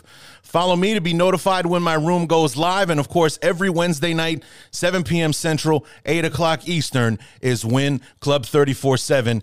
[0.52, 2.90] Follow me to be notified when my room goes live.
[2.90, 5.32] And of course, every Wednesday night, 7 p.m.
[5.32, 9.42] Central, 8 o'clock Eastern, is when Club 34 uh, 7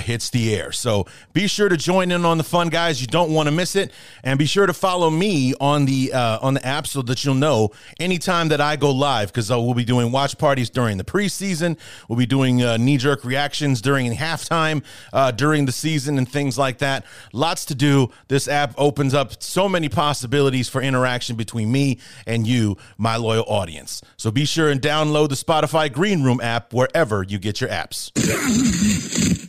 [0.00, 0.72] hits the air.
[0.72, 3.00] So be sure to join in on the fun, guys.
[3.00, 3.92] You don't want to miss it.
[4.24, 7.36] And be sure to follow me on the uh, on the app so that you'll
[7.36, 7.70] know
[8.00, 11.78] anytime that I go live because uh, we'll be doing watch parties during the preseason.
[12.08, 16.58] We'll be doing uh, knee jerk reactions during halftime uh, during the season and things
[16.58, 17.04] like that.
[17.32, 18.10] Lots to do.
[18.26, 23.16] This app opens up so many possibilities possibilities for interaction between me and you, my
[23.16, 24.00] loyal audience.
[24.16, 28.10] So be sure and download the Spotify Green Room app wherever you get your apps.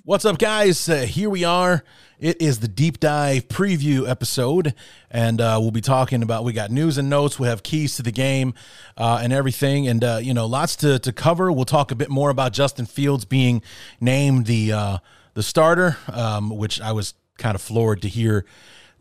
[0.06, 0.90] What's up, guys?
[0.90, 1.84] Uh, here we are.
[2.20, 4.74] It is the deep dive preview episode,
[5.10, 6.44] and uh, we'll be talking about.
[6.44, 7.40] We got news and notes.
[7.40, 8.54] We have keys to the game
[8.98, 11.50] uh, and everything, and uh, you know, lots to to cover.
[11.50, 13.62] We'll talk a bit more about Justin Fields being
[14.02, 14.98] named the uh,
[15.34, 18.46] the starter, um, which I was kind of floored to hear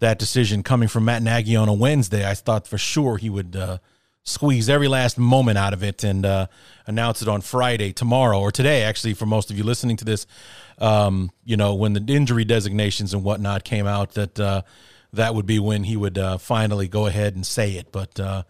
[0.00, 2.28] that decision coming from Matt Nagy on a Wednesday.
[2.28, 3.78] I thought for sure he would uh,
[4.22, 6.46] squeeze every last moment out of it and uh,
[6.86, 10.26] announce it on Friday, tomorrow, or today, actually, for most of you listening to this.
[10.78, 14.62] Um, you know, when the injury designations and whatnot came out, that uh,
[15.12, 17.90] that would be when he would uh, finally go ahead and say it.
[17.90, 18.42] But uh,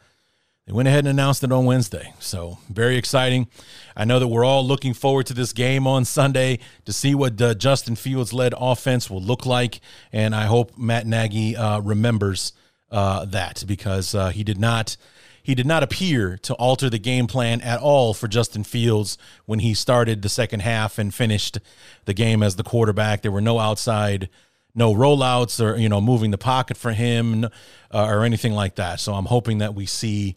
[0.68, 2.12] they went ahead and announced it on Wednesday.
[2.18, 3.48] So, very exciting.
[3.96, 7.38] I know that we're all looking forward to this game on Sunday to see what
[7.38, 9.80] the Justin Fields led offense will look like.
[10.12, 12.52] And I hope Matt Nagy uh, remembers
[12.90, 14.98] uh, that because uh, he did not.
[15.42, 19.60] He did not appear to alter the game plan at all for Justin Fields when
[19.60, 21.58] he started the second half and finished
[22.04, 23.22] the game as the quarterback.
[23.22, 24.28] There were no outside
[24.74, 27.48] no rollouts or you know moving the pocket for him uh,
[27.90, 29.00] or anything like that.
[29.00, 30.36] So I'm hoping that we see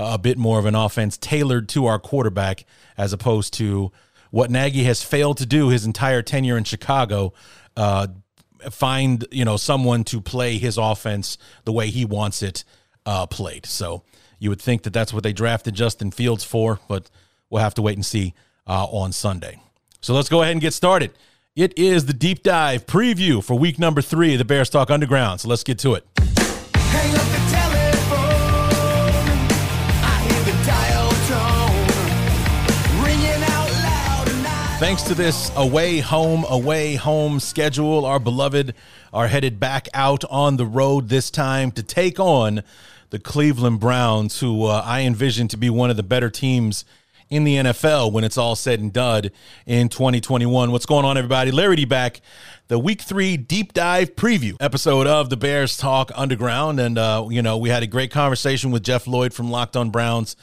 [0.00, 2.64] a bit more of an offense tailored to our quarterback
[2.96, 3.92] as opposed to
[4.30, 7.32] what Nagy has failed to do his entire tenure in Chicago.
[7.76, 8.06] Uh,
[8.70, 12.64] find you know someone to play his offense the way he wants it
[13.06, 13.66] uh, played.
[13.66, 14.02] So
[14.38, 17.10] you would think that that's what they drafted Justin Fields for, but
[17.48, 18.34] we'll have to wait and see
[18.66, 19.60] uh, on Sunday.
[20.00, 21.12] So let's go ahead and get started.
[21.56, 25.40] It is the deep dive preview for week number three of the Bears Talk Underground.
[25.40, 27.39] So let's get to it.
[34.80, 38.74] Thanks to this away home, away home schedule, our beloved
[39.12, 42.62] are headed back out on the road this time to take on
[43.10, 46.86] the Cleveland Browns, who uh, I envision to be one of the better teams
[47.28, 49.30] in the NFL when it's all said and done
[49.66, 50.72] in 2021.
[50.72, 51.50] What's going on, everybody?
[51.50, 52.22] Larry D back,
[52.68, 56.80] the week three deep dive preview episode of the Bears Talk Underground.
[56.80, 59.90] And, uh, you know, we had a great conversation with Jeff Lloyd from Locked on
[59.90, 60.36] Browns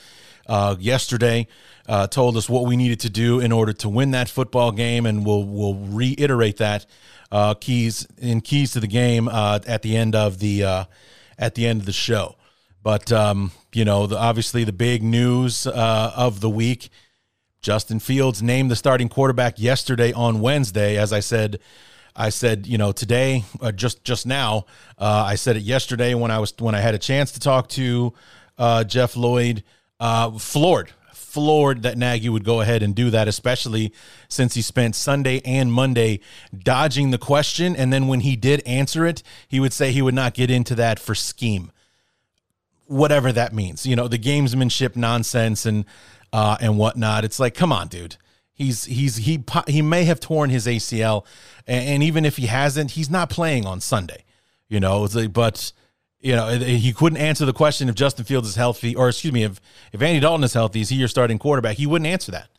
[0.48, 1.48] uh, yesterday
[1.88, 5.06] uh, told us what we needed to do in order to win that football game,
[5.06, 6.86] and we'll we'll reiterate that
[7.32, 10.86] uh, keys in keys to the game uh, at the end of the uh,
[11.38, 12.36] at the end of the show.
[12.84, 16.90] But um, you know, the, obviously, the big news uh, of the week:
[17.62, 20.98] Justin Fields named the starting quarterback yesterday on Wednesday.
[20.98, 21.60] As I said.
[22.20, 24.66] I said, you know, today, uh, just just now,
[24.98, 27.70] uh, I said it yesterday when I was when I had a chance to talk
[27.70, 28.12] to
[28.58, 29.64] uh, Jeff Lloyd.
[30.00, 30.92] Uh, floored
[31.38, 33.94] floored that Nagy would go ahead and do that, especially
[34.28, 36.20] since he spent Sunday and Monday
[36.58, 37.76] dodging the question.
[37.76, 40.74] And then when he did answer it, he would say he would not get into
[40.76, 41.72] that for scheme,
[42.86, 43.86] whatever that means.
[43.86, 45.86] You know, the gamesmanship nonsense and
[46.34, 47.24] uh, and whatnot.
[47.24, 48.16] It's like, come on, dude.
[48.52, 51.24] He's he's he he may have torn his ACL,
[51.68, 54.24] and, even if he hasn't, he's not playing on Sunday.
[54.70, 55.72] You know, like, but
[56.20, 59.44] you know, he couldn't answer the question if Justin Fields is healthy, or excuse me,
[59.44, 59.62] if
[59.94, 61.78] if Andy Dalton is healthy, is he your starting quarterback?
[61.78, 62.50] He wouldn't answer that.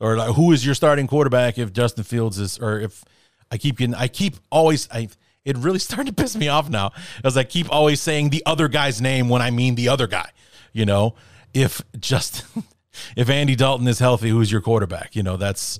[0.00, 3.04] Or like, who is your starting quarterback if Justin Fields is, or if
[3.50, 5.08] I keep getting, I keep always, I
[5.44, 6.92] it really started to piss me off now,
[7.22, 10.30] as I keep always saying the other guy's name when I mean the other guy.
[10.72, 11.14] You know,
[11.54, 12.64] if Justin,
[13.16, 15.14] if Andy Dalton is healthy, who's your quarterback?
[15.14, 15.78] You know, that's,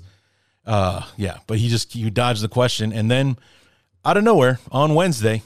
[0.65, 1.37] uh, yeah.
[1.47, 3.37] But he just you dodged the question, and then
[4.05, 5.41] out of nowhere on Wednesday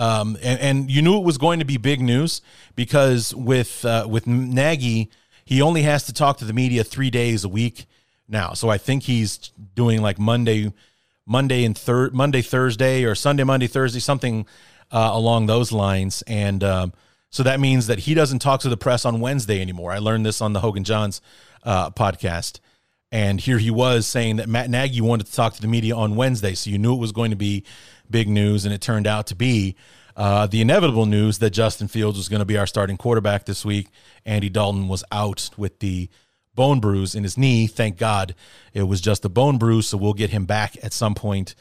[0.00, 2.40] um, and, and, you knew it was going to be big news
[2.74, 5.10] because with uh, with Nagy,
[5.44, 7.84] he only has to talk to the media three days a week
[8.26, 8.54] now.
[8.54, 10.72] So I think he's doing like Monday,
[11.26, 14.46] Monday and third Monday Thursday or Sunday Monday Thursday something
[14.90, 16.22] uh, along those lines.
[16.26, 16.92] And um,
[17.28, 19.92] so that means that he doesn't talk to the press on Wednesday anymore.
[19.92, 21.20] I learned this on the Hoge and Jahns
[21.62, 22.60] uh, podcast.
[23.12, 26.16] And here he was saying that Matt Nagy wanted to talk to the media on
[26.16, 26.54] Wednesday.
[26.54, 27.64] So you knew it was going to be
[28.10, 29.76] big news, and it turned out to be
[30.16, 33.64] uh, the inevitable news that Justin Fields was going to be our starting quarterback this
[33.64, 33.88] week.
[34.26, 36.08] Andy Dalton was out with the
[36.54, 37.66] bone bruise in his knee.
[37.66, 38.34] Thank God
[38.74, 41.54] it was just a bone bruise, so we'll get him back at some point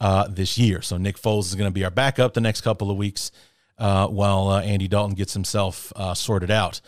[0.00, 0.82] uh, this year.
[0.82, 3.30] So Nick Foles is going to be our backup the next couple of weeks
[3.78, 6.80] uh, while uh, Andy Dalton gets himself uh, sorted out.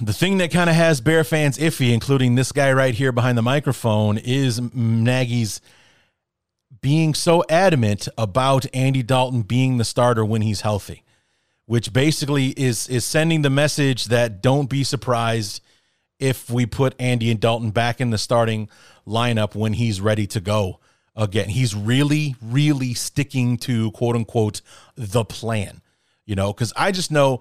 [0.00, 3.38] The thing that kind of has Bear fans iffy, including this guy right here behind
[3.38, 5.60] the microphone, is Nagy's–
[6.80, 11.04] being so adamant about Andy Dalton being the starter when he's healthy,
[11.66, 15.62] which basically is is sending the message that don't be surprised
[16.18, 18.68] if we put Andy and Dalton back in the starting
[19.06, 20.80] lineup when he's ready to go
[21.16, 21.48] again.
[21.48, 24.60] He's really, really sticking to quote unquote
[24.96, 25.80] the plan,
[26.26, 27.40] you know, because I just know,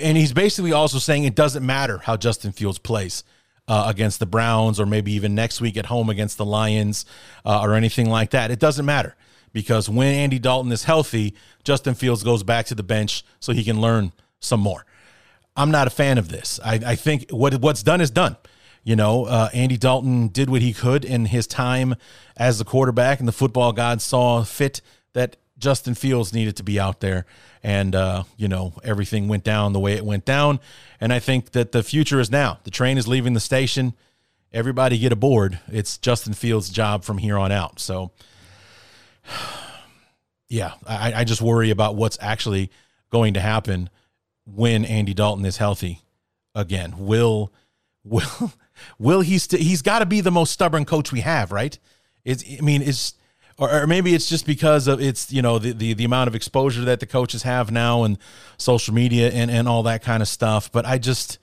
[0.00, 3.24] and he's basically also saying it doesn't matter how Justin Fields plays
[3.68, 7.04] uh, against the Browns or maybe even next week at home against the Lions
[7.44, 8.50] uh, or anything like that.
[8.50, 9.16] It doesn't matter
[9.52, 11.34] because when Andy Dalton is healthy,
[11.64, 14.84] Justin Fields goes back to the bench so he can learn some more.
[15.56, 16.60] I'm not a fan of this.
[16.64, 18.36] I, I think what what's done is done.
[18.84, 21.96] You know, uh, Andy Dalton did what he could in his time
[22.36, 24.80] as the quarterback, and the football gods saw fit
[25.14, 27.26] that Justin Fields needed to be out there.
[27.62, 30.60] And, uh, you know, everything went down the way it went down.
[31.00, 32.58] And I think that the future is now.
[32.64, 33.94] The train is leaving the station.
[34.52, 35.58] Everybody get aboard.
[35.68, 37.80] It's Justin Fields' job from here on out.
[37.80, 38.12] So,
[40.48, 42.70] yeah, I, I just worry about what's actually
[43.10, 43.90] going to happen
[44.44, 46.02] when Andy Dalton is healthy
[46.54, 46.94] again.
[46.98, 47.52] Will,
[48.04, 48.52] will,
[48.98, 49.38] will he?
[49.38, 51.78] St- he's got to be the most stubborn coach we have, right?
[52.24, 53.14] It's, I mean, it's
[53.58, 56.34] or, or maybe it's just because of it's you know the, the the amount of
[56.34, 58.18] exposure that the coaches have now and
[58.58, 60.70] social media and and all that kind of stuff.
[60.70, 61.38] But I just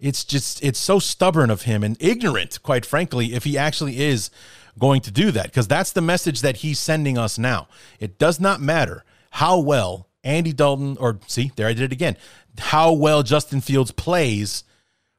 [0.00, 4.30] it's just it's so stubborn of him and ignorant, quite frankly, if he actually is
[4.78, 7.68] going to do that because that's the message that he's sending us now.
[8.00, 12.16] It does not matter how well Andy Dalton or see there I did it again.
[12.58, 14.64] How well Justin Fields plays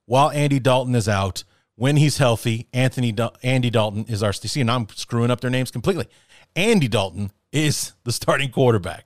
[0.06, 1.44] while Andy Dalton is out.
[1.76, 4.32] When he's healthy, Anthony Andy Dalton is our.
[4.32, 6.08] See, and I'm screwing up their names completely.
[6.56, 9.06] Andy Dalton is the starting quarterback.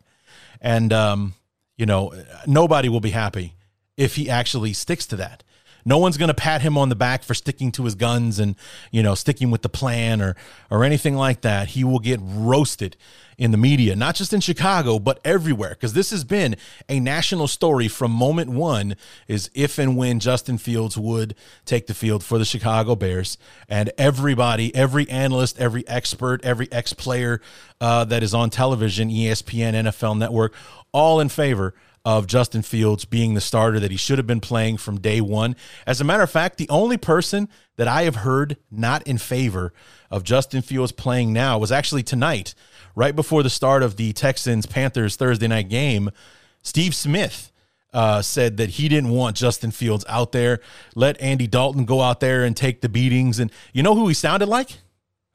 [0.61, 1.33] And, um,
[1.77, 2.13] you know,
[2.45, 3.53] nobody will be happy
[3.95, 5.43] if he actually sticks to that.
[5.87, 8.57] No one's going to pat him on the back for sticking to his guns and,
[8.91, 10.35] you know, sticking with the plan or
[10.69, 11.69] or anything like that.
[11.69, 12.97] He will get roasted
[13.37, 16.57] in the media, not just in Chicago, but everywhere because this has been
[16.89, 18.95] a national story from moment 1
[19.27, 23.37] is if and when Justin Fields would take the field for the Chicago Bears
[23.69, 27.39] and everybody, every analyst, every expert, every ex-player
[27.79, 30.53] uh, that is on television, ESPN, NFL Network,
[30.91, 31.75] all in favor
[32.07, 35.57] of Justin Fields being the starter that he should have been playing from day one.
[35.85, 39.73] As a matter of fact, the only person that I have heard not in favor
[40.09, 42.55] of Justin Fields playing now was actually tonight,
[42.95, 46.09] right before the start of the Texans Panthers Thursday night game.
[46.63, 47.51] Steve Smith
[47.91, 50.61] uh, said that he didn't want Justin Fields out there.
[50.95, 53.37] Let Andy Dalton go out there and take the beatings.
[53.37, 54.77] And you know who he sounded like?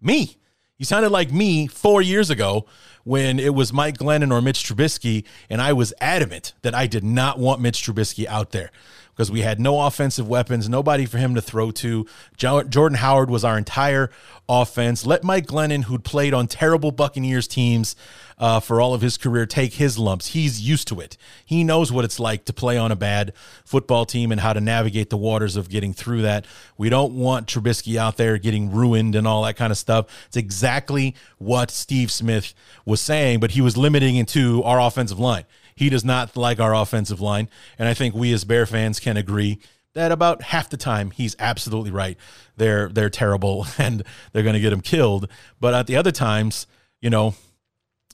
[0.01, 0.39] Me.
[0.83, 2.67] He sounded like me four years ago
[3.05, 7.05] when it was Mike Glennon or Mitch Trubisky, and I was adamant that I did
[7.05, 8.73] not want Mitch Trubisky out there
[9.15, 12.07] because we had no offensive weapons, nobody for him to throw to.
[12.37, 14.11] Jordan Howard was our entire
[14.49, 15.05] offense.
[15.07, 17.95] Let Mike Glennon, who'd played on terrible Buccaneers teams
[18.39, 20.29] uh, for all of his career, take his lumps.
[20.29, 21.17] He's used to it.
[21.45, 24.61] He knows what it's like to play on a bad football team and how to
[24.61, 26.47] navigate the waters of getting through that.
[26.77, 30.07] We don't want Trubisky out there getting ruined and all that kind of stuff.
[30.27, 32.55] It's exactly what Steve Smith
[32.85, 35.45] was saying, but he was limiting it to our offensive line.
[35.75, 37.49] He does not like our offensive line.
[37.79, 39.59] And I think we as Bear fans can agree
[39.95, 42.17] that about half the time he's absolutely right.
[42.57, 44.03] They're they're terrible and
[44.33, 45.29] they're going to get him killed.
[45.61, 46.67] But at the other times,
[47.01, 47.35] you know,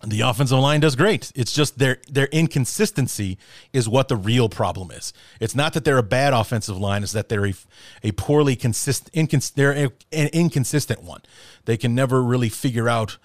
[0.07, 1.33] the offensive line does great.
[1.35, 3.38] It's just their their inconsistency
[3.73, 5.12] is what the real problem is.
[5.41, 7.55] It's not that they're a bad offensive line; it's that they're a,
[8.05, 11.23] a poorly consistent, incons- they're a, an inconsistent one.
[11.65, 13.19] They can never really figure out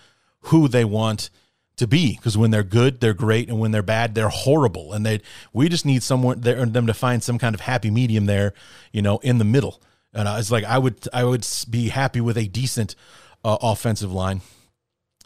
[0.48, 1.30] who they want
[1.78, 4.94] to be because when they're good, they're great, and when they're bad, they're horrible.
[4.94, 5.22] And they
[5.54, 8.54] we just need someone there them to find some kind of happy medium there,
[8.92, 9.82] you know, in the middle.
[10.14, 12.96] And it's like I would I would be happy with a decent
[13.44, 14.42] uh, offensive line,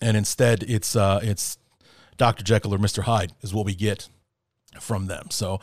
[0.01, 1.58] and instead it's uh, it's
[2.18, 2.44] Dr.
[2.44, 3.04] Jekyll or Mr.
[3.04, 4.08] Hyde is what we get
[4.80, 5.27] from them.
[5.30, 5.60] So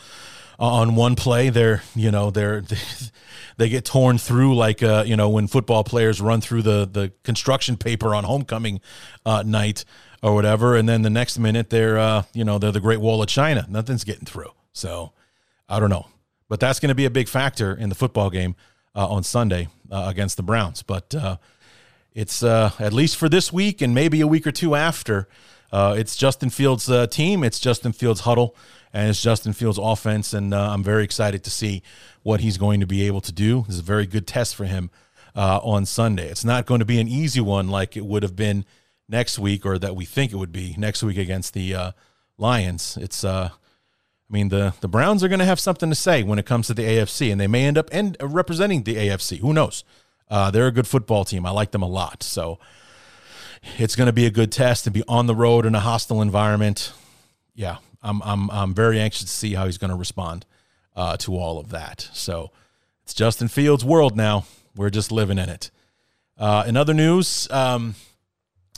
[0.58, 2.76] uh, on one play, they're you know they're they,
[3.56, 7.12] they get torn through like uh, you know when football players run through the the
[7.22, 8.80] construction paper on homecoming
[9.24, 9.84] uh, night
[10.24, 13.22] or whatever, and then the next minute they're uh, you know they're the Great Wall
[13.22, 13.66] of China.
[13.68, 14.50] Nothing's getting through.
[14.72, 15.12] So
[15.68, 16.06] I don't know,
[16.48, 18.56] but that's going to be a big factor in the football game
[18.96, 20.82] uh, on Sunday uh, against the Browns.
[20.82, 21.36] But uh,
[22.14, 25.28] it's uh, at least for this week and maybe a week or two after.
[25.70, 27.44] Uh, it's Justin Fields' team.
[27.44, 28.56] It's Justin Fields' huddle,
[28.94, 30.32] and it's Justin Fields' offense.
[30.32, 31.82] And I'm very excited to see
[32.22, 33.64] what he's going to be able to do.
[33.66, 34.90] This is a very good test for him
[35.34, 36.28] on Sunday.
[36.28, 38.64] It's not going to be an easy one like it would have been
[39.08, 41.92] next week, or that we think it would be next week against the uh,
[42.38, 42.96] Lions.
[43.00, 46.38] It's, uh, I mean, the the Browns are going to have something to say when
[46.38, 49.38] it comes to the AFC, and they may end up end, uh, representing the AFC.
[49.38, 49.84] Who knows?
[50.28, 51.44] Uh, they're a good football team.
[51.44, 52.23] I like them a lot.
[52.23, 52.58] So
[53.78, 56.23] it's going to be a good test to be on the road in a hostile
[56.23, 56.92] environment.
[57.54, 60.46] Yeah, I'm I'm I'm very anxious to see how he's going to respond
[60.96, 62.08] uh, to all of that.
[62.12, 62.50] So
[63.02, 64.44] it's Justin Fields' world now.
[64.76, 65.70] We're just living in it.
[66.37, 67.94] Uh, in other news, um,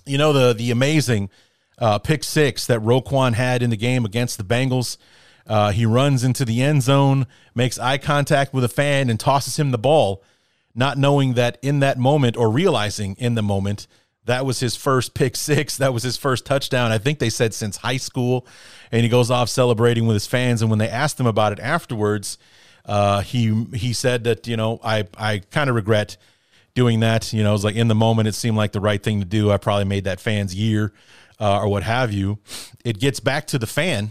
[0.06, 1.30] you know the the amazing
[1.78, 4.96] uh, pick six that Roquan had in the game against the Bengals.
[5.46, 9.58] Uh, he runs into the end zone, makes eye contact with a fan, and tosses
[9.58, 10.22] him the ball,
[10.74, 13.86] not knowing that in that moment or realizing in the moment
[14.26, 15.76] that was his first pick six.
[15.76, 16.92] That was his first touchdown.
[16.92, 18.46] I think they said since high school,
[18.92, 20.60] and he goes off celebrating with his fans.
[20.60, 22.36] And when they asked him about it afterwards,
[22.84, 26.16] uh, he he said that you know I I kind of regret
[26.76, 27.32] doing that.
[27.32, 29.26] You know, it was like in the moment, it seemed like the right thing to
[29.26, 29.50] do.
[29.50, 30.92] I probably made that fan's year
[31.40, 32.38] uh, or what have you.
[32.84, 34.10] It gets back to the fan,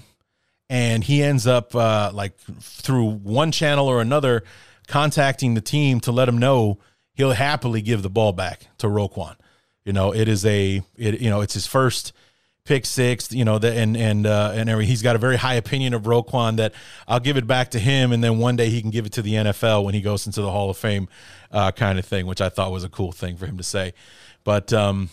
[0.69, 4.43] and he ends up uh, like through one channel or another
[4.87, 6.79] contacting the team to let him know
[7.13, 9.35] he'll happily give the ball back to Roquan.
[9.85, 12.11] You know, it is a it you know it's his first
[12.65, 15.53] pick six, you know, the, and and uh, and every, he's got a very high
[15.53, 16.73] opinion of Roquan that
[17.07, 19.21] I'll give it back to him, and then one day he can give it to
[19.21, 21.07] the NFL when he goes into the Hall of Fame,
[21.51, 23.93] uh, kind of thing, which I thought was a cool thing for him to say.
[24.43, 25.09] But um,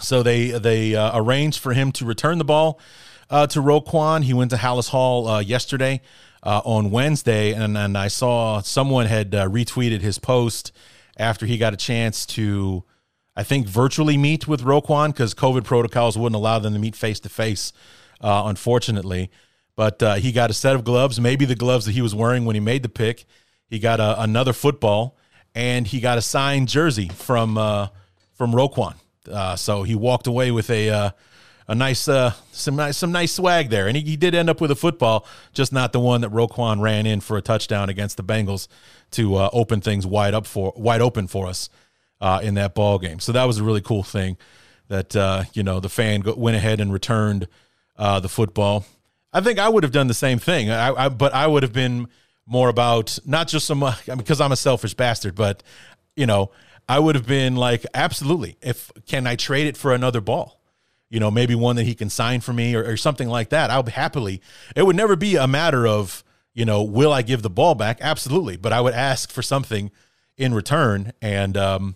[0.00, 2.78] so they they uh, arranged for him to return the ball
[3.30, 4.22] uh, to Roquan.
[4.22, 6.02] He went to Halas Hall uh, yesterday
[6.42, 10.70] uh, on Wednesday, and and I saw someone had uh, retweeted his post
[11.16, 12.84] after he got a chance to
[13.36, 17.20] I think, virtually meet with Roquan because COVID protocols wouldn't allow them to meet face
[17.20, 17.72] to face,
[18.20, 19.30] unfortunately.
[19.76, 22.44] But uh, he got a set of gloves, maybe the gloves that he was wearing
[22.44, 23.24] when he made the pick.
[23.66, 25.16] He got a, another football,
[25.54, 27.88] and he got a signed jersey from uh,
[28.34, 28.94] from Roquan.
[29.30, 31.10] Uh, so he walked away with a uh,
[31.66, 34.60] a nice uh, some nice some nice swag there, and he, he, did end up
[34.60, 38.16] with a football, just not the one that Roquan ran in for a touchdown against
[38.16, 38.68] the Bengals
[39.12, 41.68] to uh, open things wide up for wide open for us
[42.20, 43.20] uh, in that ball game.
[43.20, 44.36] So that was a really cool thing
[44.88, 47.48] that uh, you know the fan go, went ahead and returned
[47.96, 48.84] uh, the football.
[49.32, 51.72] I think I would have done the same thing, I, I, but I would have
[51.72, 52.08] been
[52.46, 53.84] more about not just some
[54.16, 55.62] because I'm a selfish bastard, but
[56.16, 56.50] you know
[56.88, 60.60] I would have been like absolutely if can I trade it for another ball
[61.14, 63.70] you know, maybe one that he can sign for me or, or, something like that.
[63.70, 64.42] I'll happily.
[64.74, 67.98] It would never be a matter of, you know, will I give the ball back?
[68.00, 68.56] Absolutely.
[68.56, 69.92] But I would ask for something
[70.36, 71.12] in return.
[71.22, 71.94] And um,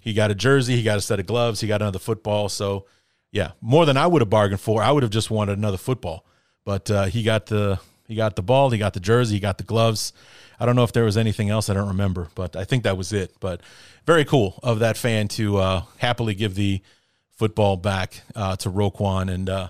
[0.00, 2.48] he got a jersey, he got a set of gloves, he got another football.
[2.48, 2.86] So,
[3.30, 4.82] yeah, more than I would have bargained for.
[4.82, 6.24] I would have just wanted another football,
[6.64, 7.78] but uh, he got the
[8.08, 10.12] he got the ball, he got the jersey, he got the gloves.
[10.58, 12.96] I don't know if there was anything else I don't remember, but I think that
[12.96, 13.34] was it.
[13.38, 13.60] But
[14.04, 16.82] very cool of that fan to uh, happily give the
[17.30, 19.68] football back uh, to Roquan, and uh,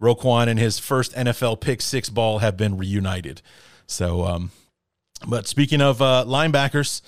[0.00, 3.42] Roquan and his first NFL pick six ball have been reunited.
[3.86, 4.50] So, um,
[5.28, 7.02] but speaking of uh, linebackers,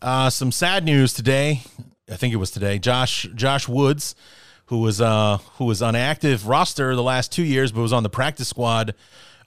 [0.00, 1.62] uh, some sad news today.
[2.10, 2.78] I think it was today.
[2.78, 4.14] Josh Josh Woods,
[4.66, 8.02] who was uh, who was on active roster the last two years, but was on
[8.02, 8.94] the practice squad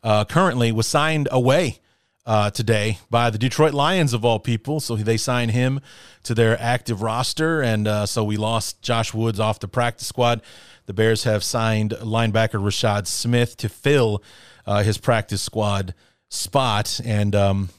[0.02, 1.80] uh, currently, was signed away
[2.26, 4.80] uh, today by the Detroit Lions of all people.
[4.80, 5.82] So they signed him
[6.24, 10.42] to their active roster, and uh, so we lost Josh Woods off the practice squad.
[10.86, 14.24] The Bears have signed linebacker Rashad Smith to fill
[14.66, 15.94] uh, his practice squad
[16.30, 17.70] spot, and um,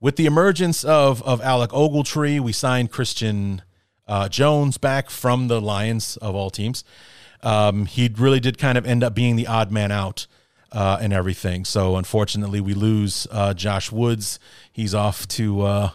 [0.00, 3.62] with the emergence of of Alec Ogletree, we signed Christian
[4.08, 6.82] uh, Jones back from the Lions of all teams.
[7.42, 10.26] Um, he really did kind of end up being the odd man out
[10.72, 11.64] uh, and everything.
[11.64, 14.40] So unfortunately, we lose uh, Josh Woods.
[14.72, 15.90] He's off to, uh,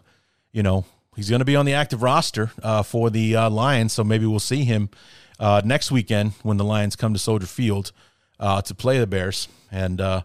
[0.51, 3.93] you know, he's going to be on the active roster uh, for the uh, Lions.
[3.93, 4.89] So maybe we'll see him
[5.39, 7.91] next weekend when the Lions come to Soldier Field
[8.39, 9.47] to play the Bears.
[9.71, 10.23] And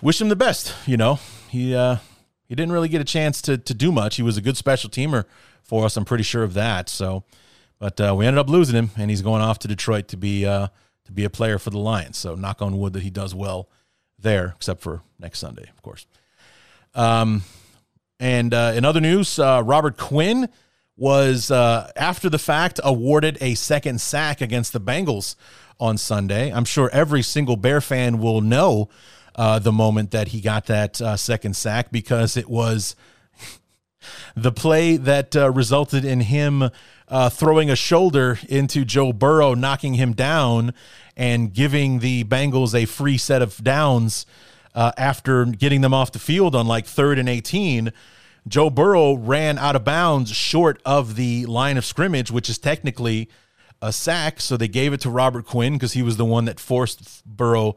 [0.00, 0.74] wish him the best.
[0.86, 1.18] You know,
[1.50, 1.72] he
[2.48, 4.16] he didn't really get a chance to to do much.
[4.16, 5.26] He was a good special teamer
[5.66, 5.96] for us.
[5.96, 6.88] I'm pretty sure of that.
[6.88, 7.24] So,
[7.78, 10.42] but we ended up losing him, and he's going off to Detroit to be
[11.06, 12.16] to be a player for the Lions.
[12.16, 13.68] So knock on wood that he does well
[14.18, 16.06] there, except for next Sunday, of course.
[16.94, 17.42] Um,
[18.18, 20.48] and uh, in other news, uh, Robert Quinn
[20.96, 25.36] was uh, after the fact awarded a second sack against the Bengals
[25.78, 26.50] on Sunday.
[26.50, 28.88] I'm sure every single Bear fan will know
[29.34, 32.96] uh, the moment that he got that uh, second sack because it was
[34.34, 36.70] the play that uh, resulted in him
[37.08, 40.74] uh, throwing a shoulder into Joe Burrow, knocking him down,
[41.16, 44.26] and giving the Bengals a free set of downs
[44.74, 47.92] uh, after getting them off the field on like third and 18.
[48.46, 53.28] Joe Burrow ran out of bounds short of the line of scrimmage, which is technically
[53.82, 54.40] a sack.
[54.40, 57.76] So they gave it to Robert Quinn because he was the one that forced Burrow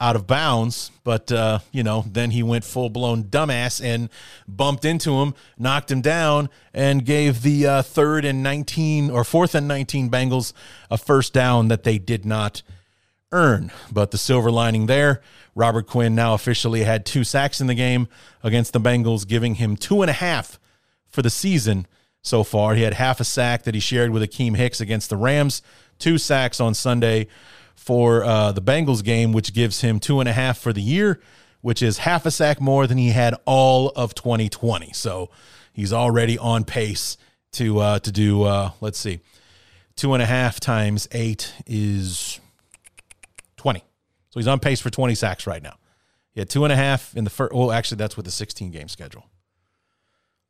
[0.00, 4.08] out of bounds, but uh, you know, then he went full blown dumbass and
[4.48, 9.54] bumped into him, knocked him down, and gave the uh, third and nineteen or fourth
[9.54, 10.54] and nineteen Bengals
[10.90, 12.62] a first down that they did not
[13.30, 13.70] earn.
[13.92, 15.20] But the silver lining there,
[15.54, 18.08] Robert Quinn now officially had two sacks in the game
[18.42, 20.58] against the Bengals, giving him two and a half
[21.08, 21.86] for the season
[22.22, 22.74] so far.
[22.74, 25.60] He had half a sack that he shared with Akiem Hicks against the Rams,
[25.98, 27.26] two sacks on Sunday
[27.80, 31.18] for uh, the Bengals game, which gives him two and a half for the year,
[31.62, 34.92] which is half a sack more than he had all of 2020.
[34.92, 35.30] So
[35.72, 37.16] he's already on pace
[37.52, 38.42] to uh, to do.
[38.42, 39.20] Uh, let's see,
[39.96, 42.38] two and a half times eight is
[43.56, 43.80] 20.
[44.28, 45.76] So he's on pace for 20 sacks right now.
[46.32, 47.54] He had two and a half in the first.
[47.54, 49.24] Well, actually, that's with the 16 game schedule.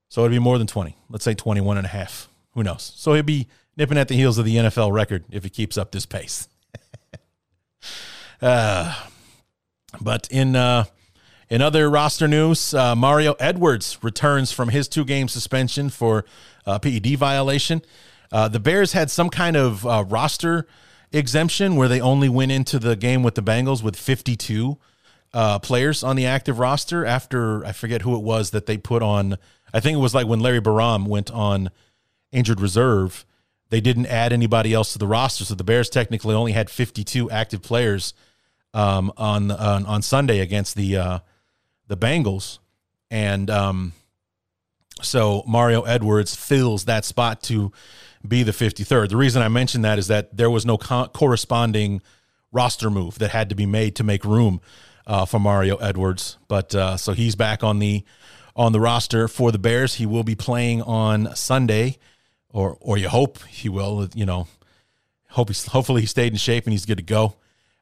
[0.09, 0.97] So it'd be more than 20.
[1.09, 2.29] Let's say 21 and a half.
[2.55, 2.93] Who knows?
[2.97, 5.93] So he'd be nipping at the heels of the NFL record if he keeps up
[5.93, 6.49] this pace.
[8.41, 8.95] Uh,
[10.01, 10.85] but in uh,
[11.49, 16.25] in other roster news, uh, Mario Edwards returns from his two game suspension for
[16.65, 17.83] uh, PED violation.
[18.31, 20.67] Uh, the Bears had some kind of uh, roster
[21.13, 24.79] exemption where they only went into the game with the Bengals with 52
[25.33, 29.03] uh, players on the active roster after I forget who it was that they put
[29.03, 29.37] on.
[29.73, 31.71] I think it was like when Larry Borom went on
[32.31, 33.25] injured reserve.
[33.71, 37.31] They didn't add anybody else to the roster, so the Bears technically only had 52
[37.31, 38.15] active players
[38.75, 41.19] um, on, on on Sunday against the uh,
[41.89, 42.59] the Bengals,
[43.11, 43.93] and um,
[45.03, 47.73] so Mario Edwards fills that spot to
[48.27, 49.09] be the 53rd.
[49.09, 52.03] The reason I mention that is that there was no co- corresponding
[52.53, 54.61] roster move that had to be made to make room
[55.07, 58.05] uh, for Mario Edwards, but uh, so he's back on the
[58.55, 59.95] on the roster for the Bears.
[59.95, 61.99] He will be playing on Sunday,
[62.53, 64.09] or or you hope he will.
[64.15, 64.47] You know,
[65.31, 67.37] hope he's hopefully he stayed in shape and he's good to go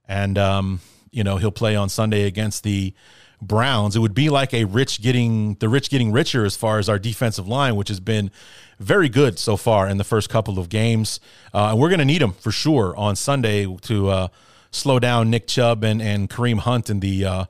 [0.08, 2.94] and um, you know he'll play on Sunday against the
[3.40, 3.94] Browns.
[3.94, 6.98] It would be like a rich getting the rich getting richer as far as our
[6.98, 8.32] defensive line, which has been
[8.80, 11.20] very good so far in the first couple of games,
[11.54, 14.28] uh, and we're going to need them for sure on Sunday to uh,
[14.72, 17.24] slow down Nick Chubb and and Kareem Hunt in the.
[17.24, 17.44] Uh,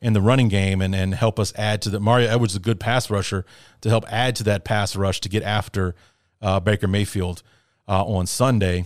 [0.00, 2.60] in the running game and, and help us add to the Mario Edwards is a
[2.60, 3.44] good pass rusher
[3.80, 5.96] to help add to that pass rush to get after
[6.40, 7.42] uh, Baker Mayfield
[7.88, 8.84] uh, on Sunday.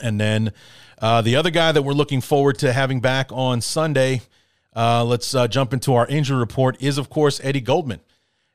[0.00, 0.52] And then
[1.00, 4.22] uh, the other guy that we're looking forward to having back on Sunday,
[4.74, 8.00] uh, let's uh, jump into our injury report, is of course Eddie Goldman.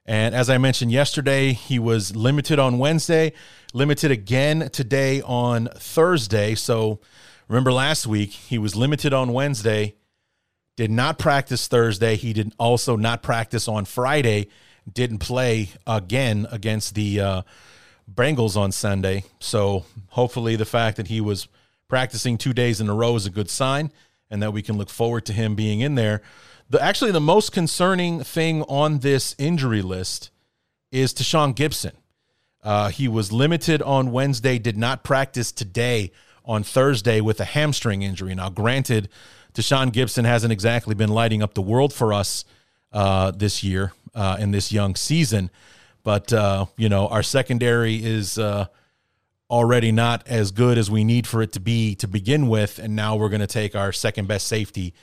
[0.05, 3.33] And as I mentioned yesterday, he was limited on Wednesday,
[3.73, 6.55] limited again today on Thursday.
[6.55, 6.99] So
[7.47, 9.95] remember last week, he was limited on Wednesday,
[10.75, 12.15] did not practice Thursday.
[12.15, 14.47] He did also not practice on Friday,
[14.91, 17.41] didn't play again against the uh,
[18.13, 19.23] Bengals on Sunday.
[19.39, 21.47] So hopefully, the fact that he was
[21.87, 23.91] practicing two days in a row is a good sign,
[24.29, 26.21] and that we can look forward to him being in there.
[26.69, 30.29] The actually the most concerning thing on this injury list
[30.91, 31.93] is Tashaun Gipson.
[32.61, 36.11] Uh, he was limited on Wednesday, did not practice today
[36.45, 38.35] on Thursday with a hamstring injury.
[38.35, 39.09] Now, granted,
[39.53, 42.45] Tashaun Gipson hasn't exactly been lighting up the world for us
[42.91, 45.49] uh, this year uh, in this young season,
[46.09, 48.65] but uh, you know our secondary is uh,
[49.47, 52.95] already not as good as we need for it to be to begin with, and
[52.95, 54.95] now we're going to take our second best safety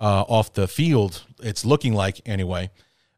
[0.00, 1.24] uh, off the field.
[1.42, 2.70] It's looking like anyway.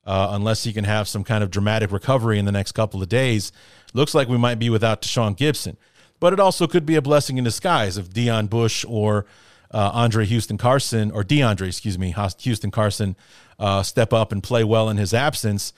[0.07, 3.09] Uh, unless he can have some kind of dramatic recovery in the next couple of
[3.09, 3.53] days.
[3.95, 5.79] Looks like we might be without Tashaun Gipson.
[6.21, 9.25] But it also could be a blessing in disguise if Deon Bush or
[9.71, 13.17] uh, Andre Houston Carson, or DeAndre, excuse me, Houston Carson
[13.59, 15.73] uh, step up and play well in his absence.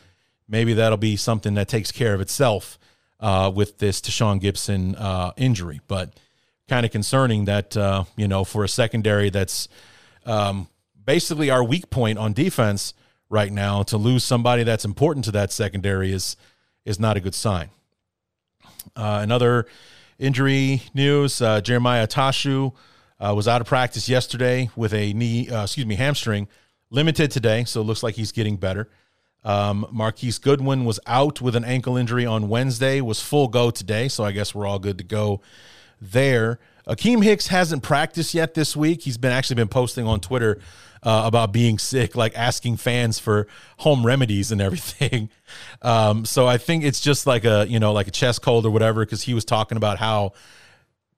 [0.48, 2.78] Maybe that'll be something that takes care of itself
[3.20, 5.80] uh, with this Tashaun Gipson uh, injury.
[5.88, 6.18] But
[6.68, 9.68] kind of concerning that, uh, you know, for a secondary that's
[10.24, 10.68] um,
[11.04, 12.94] basically our weak point on defense–
[13.28, 13.82] right now.
[13.84, 16.36] To lose somebody that's important to that secondary is
[16.84, 17.70] is not a good sign.
[18.94, 19.66] Uh, another
[20.18, 22.72] injury news: uh, Jeremiah Attaochu
[23.18, 26.48] uh, was out of practice yesterday with a knee, excuse me, hamstring.
[26.88, 28.88] Limited today, so it looks like he's getting better.
[29.46, 34.08] Um, Marquise Goodwin was out with an ankle injury on Wednesday, was full go today,
[34.08, 35.40] so I guess we're all good to go
[36.00, 36.58] there.
[36.88, 39.02] Akiem Hicks hasn't practiced yet this week.
[39.02, 40.58] He's been actually been posting on Twitter
[41.04, 43.46] uh, about being sick, like asking fans for
[43.78, 45.30] home remedies and everything.
[45.82, 48.70] Um, so I think it's just like a you know like a chest cold or
[48.70, 50.32] whatever because he was talking about how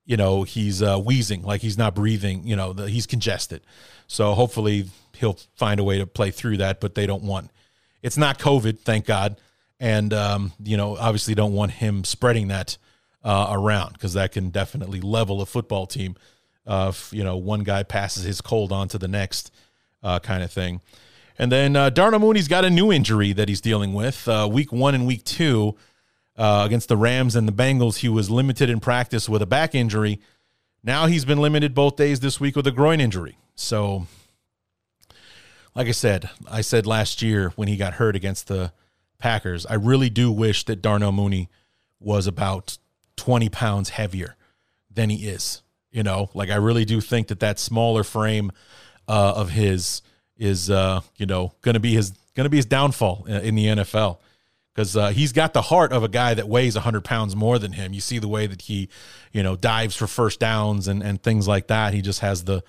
[0.05, 3.63] you know he's uh, wheezing, like he's not breathing, you know the, he's congested.
[4.07, 7.51] So hopefully he'll find a way to play through that, but they don't want
[8.03, 9.41] it's not COVID, thank God,
[9.81, 12.79] and um, you know obviously don't want him spreading that
[13.25, 16.17] uh, around because that can definitely level a football team.
[16.67, 19.51] Uh, if, you know, one guy passes his cold on to the next
[20.03, 20.81] uh, kind of thing.
[21.39, 24.29] And then uh, Darnell Mooney's got a new injury that he's dealing with.
[24.29, 25.77] Uh, week one and week two
[26.37, 29.75] uh, against the Rams and the Bengals, he was limited in practice with a back
[29.75, 30.21] injury.
[30.83, 33.39] Now he's been limited both days this week with a groin injury.
[33.55, 34.07] So,
[35.75, 38.73] like I said, I said last year when he got hurt against the
[39.19, 41.49] Packers, I really do wish that Darnell Mooney
[42.01, 42.79] was about
[43.17, 44.37] 20 pounds heavier
[44.91, 45.63] than he is.
[45.91, 48.53] You know, like I really do think that that smaller frame
[49.09, 50.03] uh, of his
[50.37, 53.67] is uh, you know going to be his going to be his downfall in the
[53.67, 54.19] NFL
[54.79, 57.73] because uh, he's got the heart of a guy that weighs 100 pounds more than
[57.73, 57.93] him.
[57.93, 58.89] You see the way that he,
[59.33, 61.93] you know, dives for first downs and, and things like that.
[61.95, 62.63] He just has the,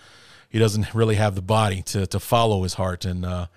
[0.49, 3.47] he doesn't really have the body to to follow his heart, and uh,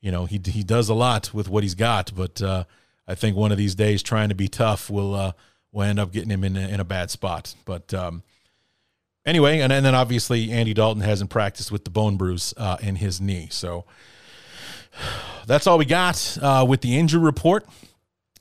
[0.00, 2.12] you know he he does a lot with what he's got.
[2.14, 2.64] But uh,
[3.06, 5.32] I think one of these days, trying to be tough will uh,
[5.72, 7.54] will end up getting him in a, in a bad spot.
[7.64, 8.22] But um,
[9.24, 12.96] anyway, and, and then obviously Andy Dalton hasn't practiced with the bone bruise uh, in
[12.96, 13.48] his knee.
[13.50, 13.84] So
[15.46, 17.66] that's all we got uh, with the injury report.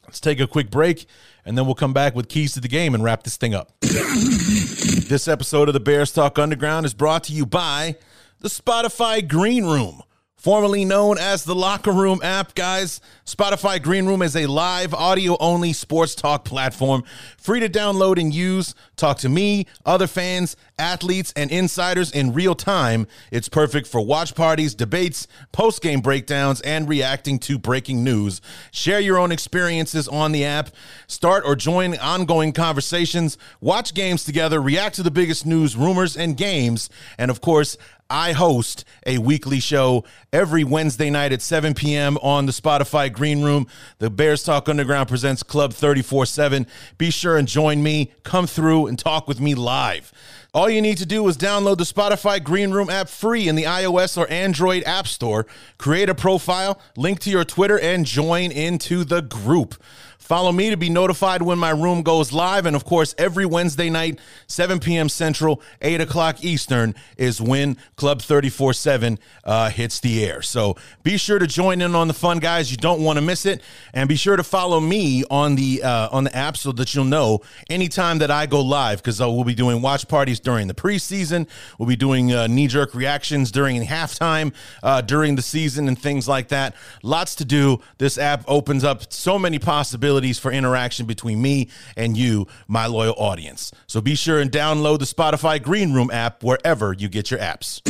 [0.06, 1.06] Let's take a quick break,
[1.46, 3.72] and then we'll come back with keys to the game and wrap this thing up.
[3.82, 7.96] this episode of the Bears Talk Underground is brought to you by
[8.40, 10.04] the Spotify Green Room
[10.42, 13.00] formerly known as the Locker Room app, guys.
[13.26, 17.04] Spotify Green Room is a live audio only sports talk platform,
[17.38, 18.74] free to download and use.
[18.96, 23.06] Talk to me, other fans, athletes, and insiders in real time.
[23.32, 28.42] It's perfect for watch parties, debates, post game breakdowns, and reacting to breaking news.
[28.72, 30.72] Share your own experiences on the app,
[31.06, 36.36] start or join ongoing conversations, watch games together, react to the biggest news, rumors, and
[36.36, 36.90] games.
[37.20, 37.78] And of course,
[38.12, 42.18] I host a weekly show every Wednesday night at 7 p.m.
[42.18, 43.68] on the Spotify Green Room.
[44.00, 46.68] The Bears Talk Underground presents Club 34 7.
[46.98, 48.12] Be sure and join me.
[48.24, 50.12] Come through and talk with me live.
[50.54, 53.64] All you need to do is download the Spotify Green Room app free in the
[53.64, 55.48] iOS or Android App Store.
[55.78, 59.82] Create a profile, link to your Twitter, and join into the group.
[60.22, 62.68] Follow me to be notified when my room goes live.
[62.68, 65.10] And of course, every Wednesday night, 7 p.m.
[65.10, 70.44] Central, 8 o'clock Eastern, is when Club 34 7 uh, hits the air.
[70.44, 72.70] So be sure to join in on the fun, guys.
[72.70, 73.64] You don't want to miss it.
[73.96, 77.04] And be sure to follow me on the uh, on the app so that you'll
[77.04, 80.76] know anytime that I go live because uh, we'll be doing watch parties during the
[80.76, 81.48] preseason.
[81.80, 84.54] We'll be doing uh, knee jerk reactions during halftime
[84.84, 86.76] uh, during the season and things like that.
[87.02, 87.82] Lots to do.
[87.98, 93.16] This app opens up so many possibilities for interaction between me and you, my loyal
[93.18, 93.72] audience.
[93.88, 97.82] So be sure and download the Spotify Green Room app wherever you get your apps.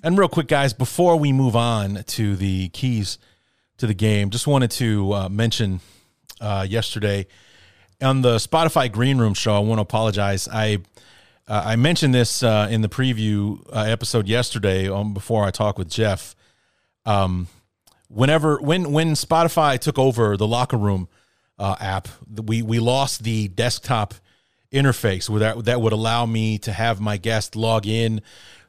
[0.04, 3.18] and real quick, guys, before we move on to the keys
[3.78, 5.80] to the game, just wanted to uh, mention
[6.40, 7.26] uh, yesterday
[8.02, 10.48] on the Spotify Green Room show, I want to apologize.
[10.48, 10.78] I
[11.48, 15.78] uh, I mentioned this uh, in the preview uh, episode yesterday um, before I talked
[15.78, 16.36] with Jeff.
[17.04, 17.48] Um,
[18.12, 21.08] whenever when when Spotify took over the Locker Room
[21.58, 24.14] uh, app, we we lost the desktop
[24.72, 28.22] interface where that that would allow me to have my guest log in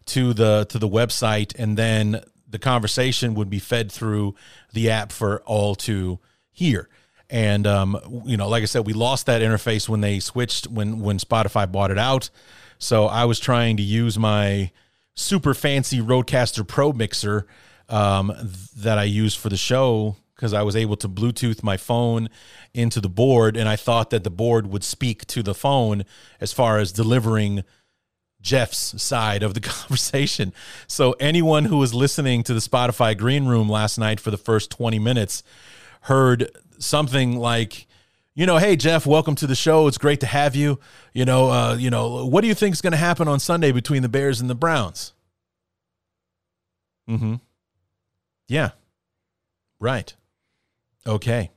[0.06, 4.36] to the to the website and then the conversation would be fed through
[4.73, 6.19] the app for all to
[6.51, 6.88] hear.
[7.29, 10.99] And um, you know, like I said, we lost that interface when they switched when
[10.99, 12.29] when Spotify bought it out.
[12.77, 14.71] So I was trying to use my
[15.15, 17.47] super fancy Rodecaster Pro mixer
[17.89, 18.34] um,
[18.78, 22.30] that I use for the show because I was able to Bluetooth my phone
[22.74, 26.04] into the board, and I thought that the board would speak to the phone
[26.41, 27.63] as far as delivering
[28.41, 30.54] Jeff's side of the conversation.
[30.88, 34.69] So anyone who was listening to the Spotify Green Room last night for the first
[34.72, 35.43] 20 minutes
[36.02, 37.88] heard something like
[38.36, 39.88] you know, hey Jeff, welcome to the show.
[39.88, 40.80] It's great to have you.
[41.13, 43.72] You know, uh, you know, what do you think is going to happen on Sunday
[43.72, 45.13] between the Bears and the Browns?
[47.08, 47.36] Mm-hmm.
[48.47, 48.71] Yeah.
[49.79, 50.13] Right.
[51.06, 51.51] Okay.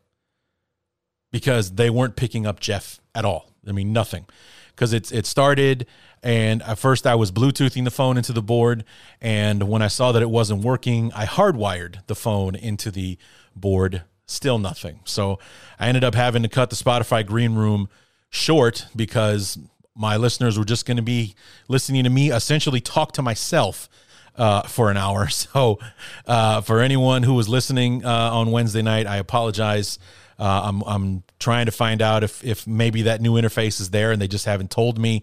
[1.31, 3.51] Because they weren't picking up Jeff at all.
[3.66, 4.27] I mean, nothing.
[4.75, 5.87] Because it's it started,
[6.22, 8.85] and at first I was Bluetoothing the phone into the board,
[9.22, 13.16] and when I saw that it wasn't working, I hardwired the phone into the
[13.55, 15.01] board still nothing.
[15.05, 15.38] So
[15.79, 17.88] I ended up having to cut the Spotify Green Room
[18.29, 19.59] short because
[19.94, 21.35] my listeners were just going to be
[21.68, 23.88] listening to me essentially talk to myself
[24.37, 25.29] uh, for an hour.
[25.37, 25.79] So
[26.27, 29.99] uh, for anyone who was listening uh, on Wednesday night, I apologize.
[30.38, 34.12] Uh, I'm, I'm trying to find out if, if maybe that new interface is there
[34.12, 35.22] and they just haven't told me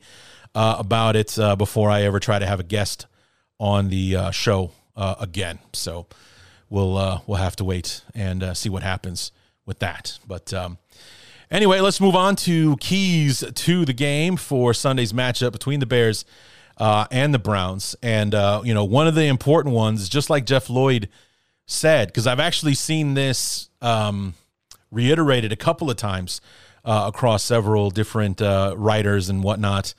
[0.56, 3.06] uh, about it uh, before I ever try to have a guest
[3.60, 5.60] on the show again.
[5.74, 6.08] So
[6.70, 9.32] we'll we'll have to wait and see what happens
[9.66, 10.20] with that.
[10.28, 10.78] But um,
[11.52, 16.26] anyway, let's move on to keys to the game for Sunday's matchup between the Bears
[16.78, 17.96] uh, and the Browns.
[18.02, 21.10] And uh, you know, one of the important ones, just like Jeff Lloyd
[21.66, 24.34] said, because I've actually seen this um,
[24.92, 26.42] reiterated a couple of times
[26.86, 29.94] uh, across several different uh, writers and whatnot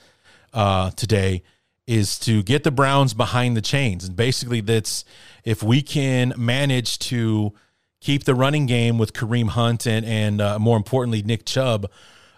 [0.96, 1.42] today
[1.86, 4.04] is to get the Browns behind the chains.
[4.04, 5.04] And basically, that's
[5.44, 7.52] if we can manage to
[8.00, 11.90] keep the running game with Kareem Hunt and, and uh, more importantly, Nick Chubb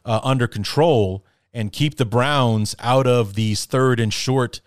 [0.04, 1.24] uh, under control
[1.56, 4.60] and keep the Browns out of these third and short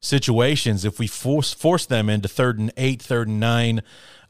[0.00, 3.82] situations, if we force, force them into third and eight, third and nine,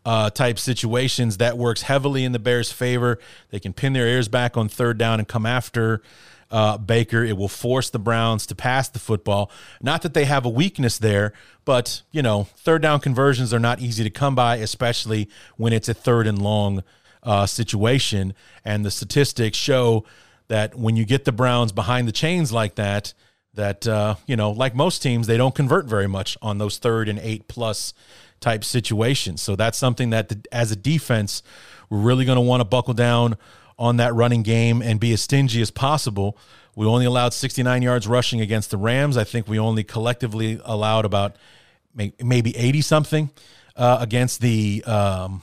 [0.06, 3.18] uh, type situations, that works heavily in the Bears' favor.
[3.50, 6.00] They can pin their ears back on third down and come after
[6.50, 7.22] uh, Baker.
[7.22, 9.50] It will force the Browns to pass the football.
[9.82, 11.34] Not that they have a weakness there,
[11.66, 15.90] but, you know, third down conversions are not easy to come by, especially when it's
[15.90, 16.82] a third and long
[17.22, 18.32] uh, situation.
[18.64, 20.06] And the statistics show
[20.48, 23.14] that when you get the Browns behind the chains like that,
[23.54, 27.08] that, uh, you know, like most teams, they don't convert very much on those third
[27.08, 27.94] and eight plus
[28.40, 29.42] type situations.
[29.42, 31.42] So that's something that, the, as a defense,
[31.88, 33.36] we're really going to want to buckle down
[33.78, 36.38] on that running game and be as stingy as possible.
[36.74, 39.16] We only allowed 69 yards rushing against the Rams.
[39.16, 41.36] I think we only collectively allowed about
[41.94, 43.30] maybe 80 something
[43.74, 45.42] uh, against the um,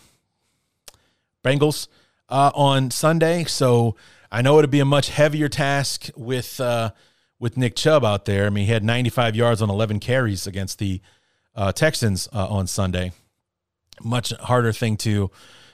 [1.44, 1.88] Bengals
[2.30, 3.46] uh, on Sunday.
[3.46, 3.96] So
[4.34, 6.90] I know it'd be a much heavier task with uh,
[7.38, 8.48] with Nick Chubb out there.
[8.48, 11.02] I mean, he had 95 yards on 11 carries against the
[11.56, 13.12] uh, Texans uh, on Sunday.
[14.04, 15.30] Much harder thing to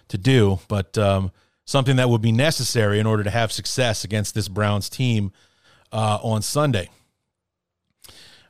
[0.09, 1.31] to do, but um,
[1.63, 5.31] something that would be necessary in order to have success against this Browns team
[5.93, 6.89] uh, on Sunday.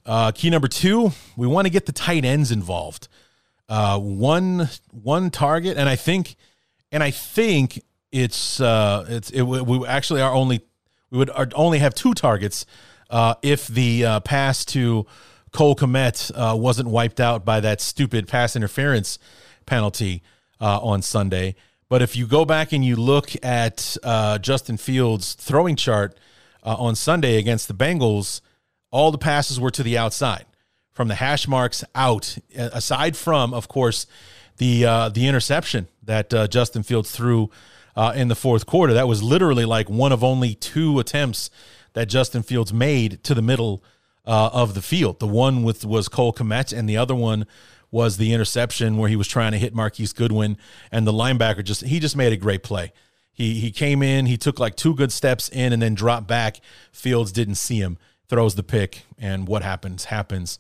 [0.07, 3.07] Uh, key number two, we want to get the tight ends involved.
[3.67, 6.35] Uh, one one target, and I think,
[6.91, 10.61] and I think it's uh, it's it, we actually are only
[11.11, 12.65] we would only have two targets
[13.09, 15.05] uh, if the uh, pass to
[15.51, 19.17] Cole Kmet uh, wasn't wiped out by that stupid pass interference
[19.65, 20.21] penalty
[20.61, 21.55] uh, on Sunday.
[21.89, 26.17] But if you go back and you look at uh, Justin Fields' throwing chart
[26.63, 28.41] uh, on Sunday against the Bengals,
[28.91, 30.45] all the passes were to the outside,
[30.91, 32.37] from the hash marks out.
[32.55, 34.05] Aside from, of course,
[34.57, 37.49] the uh, the interception that uh, Justin Fields threw
[37.99, 38.93] uh, in the fourth quarter.
[38.93, 41.49] That was literally like one of only two attempts
[41.91, 43.83] that Justin Fields made to the middle
[44.25, 45.19] uh, of the field.
[45.19, 47.45] The one with was Cole Kmet, and the other one
[47.91, 50.57] was the interception where he was trying to hit Marquise Goodwin,
[50.93, 52.93] and the linebacker just he just made a great play.
[53.33, 56.61] He he came in, he took like two good steps in, and then dropped back.
[56.93, 57.97] Fields didn't see him,
[58.29, 60.57] throws the pick, and what happens happens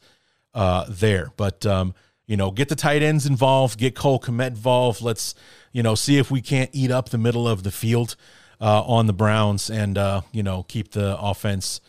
[0.53, 1.31] uh, there.
[1.37, 1.93] But um,
[2.29, 5.01] you know, get the tight ends involved, get Cole Kmet involved.
[5.01, 5.33] Let's
[5.71, 8.15] you know see if we can't eat up the middle of the field
[8.61, 11.81] uh, on the Browns and uh, you know keep the offense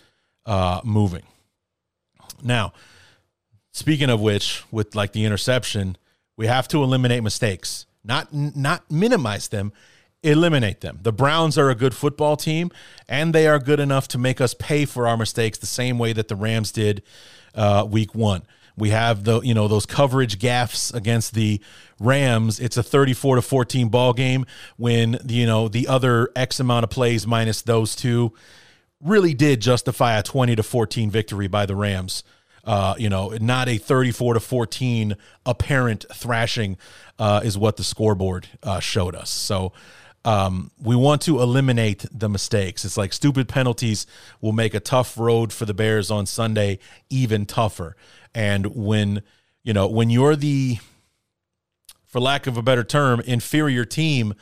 [0.46, 1.24] uh, moving.
[2.42, 2.72] Now,
[3.72, 5.98] speaking of which, with like the interception,
[6.38, 9.74] we have to eliminate mistakes, not not minimize them,
[10.22, 11.00] eliminate them.
[11.02, 12.70] The Browns are a good football team,
[13.06, 16.14] and they are good enough to make us pay for our mistakes the same way
[16.14, 17.02] that the Rams did
[17.54, 18.44] uh, week one.
[18.80, 21.60] We have the you know those coverage gaffes against the
[22.00, 22.58] Rams.
[22.58, 26.90] It's a 34 to 14 ball game when you know the other X amount of
[26.90, 28.32] plays minus those two
[29.00, 32.24] really did justify a 20 to 14 victory by the Rams.
[32.62, 35.16] Uh, you know, not a 34 to 14
[35.46, 36.76] apparent thrashing
[37.18, 39.30] uh, is what the scoreboard uh, showed us.
[39.30, 39.72] So
[40.24, 42.84] um, we want to eliminate the mistakes.
[42.84, 44.06] It's like stupid penalties
[44.40, 47.96] will make a tough road for the Bears on Sunday even tougher.
[48.34, 49.22] And when
[49.62, 50.78] you know when you're the,
[52.06, 54.34] for lack of a better term, inferior team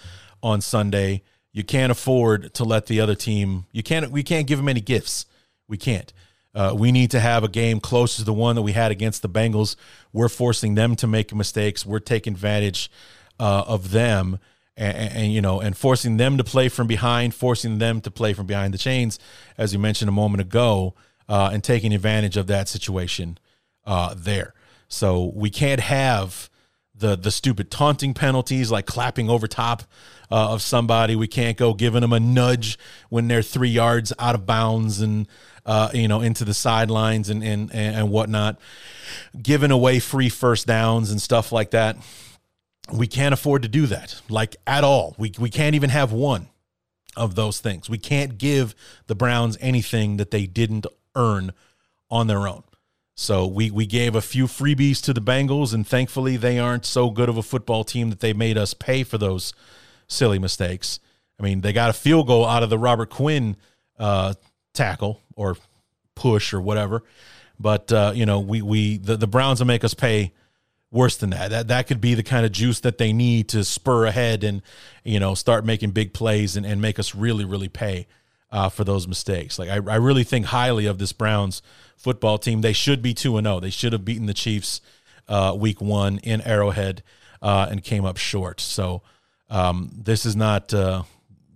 [0.42, 1.22] on Sunday,
[1.52, 3.66] you can't afford to let the other team.
[3.72, 4.10] You can't.
[4.10, 5.26] We can't give them any gifts.
[5.66, 6.12] We can't.
[6.54, 9.22] Uh, we need to have a game close to the one that we had against
[9.22, 9.76] the Bengals.
[10.12, 11.84] We're forcing them to make mistakes.
[11.84, 12.90] We're taking advantage
[13.38, 14.38] uh, of them
[14.76, 18.32] and, and, you know, and forcing them to play from behind, forcing them to play
[18.32, 19.18] from behind the chains,
[19.56, 20.94] as you mentioned a moment ago,
[21.28, 23.38] uh, and taking advantage of that situation
[23.88, 24.54] uh, there.
[24.86, 26.48] So we can't have
[26.94, 29.82] the the stupid taunting penalties like clapping over top
[30.30, 31.16] uh, of somebody.
[31.16, 35.26] We can't go giving them a nudge when they're three yards out of bounds and
[35.66, 38.60] uh, you know into the sidelines and and and whatnot,
[39.42, 41.96] giving away free first downs and stuff like that
[42.92, 45.14] we can't afford to do that, like at all.
[45.18, 46.48] We, we can't even have one
[47.16, 47.90] of those things.
[47.90, 48.74] We can't give
[49.06, 51.52] the Browns anything that they didn't earn
[52.10, 52.62] on their own.
[53.20, 57.10] So we, we gave a few freebies to the Bengals, and thankfully they aren't so
[57.10, 59.52] good of a football team that they made us pay for those
[60.06, 61.00] silly mistakes.
[61.36, 63.56] I mean, they got a field goal out of the Robert Quinn
[63.98, 64.34] uh,
[64.72, 65.56] tackle or
[66.14, 67.02] push or whatever,
[67.58, 70.32] but uh, you know we we the, the Browns will make us pay
[70.92, 71.50] worse than that.
[71.50, 74.62] That that could be the kind of juice that they need to spur ahead and
[75.02, 78.06] you know start making big plays and, and make us really really pay
[78.50, 79.58] uh, for those mistakes.
[79.58, 81.62] Like I, I really think highly of this Browns
[81.96, 82.60] football team.
[82.60, 83.56] They should be two and zero.
[83.56, 83.60] Oh.
[83.60, 84.80] They should have beaten the Chiefs
[85.28, 87.02] uh, week one in Arrowhead
[87.42, 88.60] uh, and came up short.
[88.60, 89.02] So
[89.50, 91.02] um, this is not uh,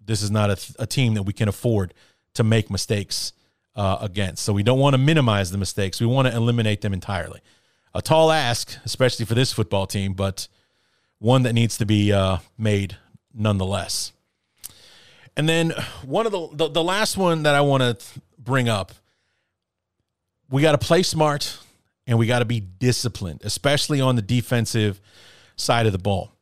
[0.05, 1.94] this is not a, a, team that we can afford
[2.35, 3.33] to make mistakes
[3.76, 4.42] uh, against.
[4.42, 6.00] So we don't want to minimize the mistakes.
[6.00, 7.40] We want to eliminate them entirely
[7.94, 10.48] a tall ask, especially for this football team, but
[11.18, 12.96] one that needs to be uh, made
[13.35, 14.12] nonetheless.
[15.37, 15.73] And then
[16.05, 18.92] one of the, the, the last one that I want to bring up,
[20.51, 21.59] we got to play smart
[22.07, 25.01] and we got to be disciplined, especially on the defensive
[25.57, 26.33] side of the ball.